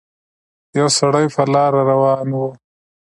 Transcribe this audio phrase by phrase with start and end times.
[0.79, 2.49] يو سړی په لاره روان وو